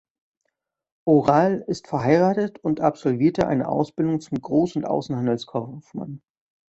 [1.05, 6.23] Oral ist verheiratet und absolvierte eine Ausbildung zum Groß- und Außenhandelskaufmann.